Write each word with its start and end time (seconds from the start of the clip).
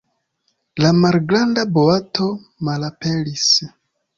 La 0.83 0.89
malgranda 1.01 1.65
boato 1.75 2.31
malaperis! 2.71 3.47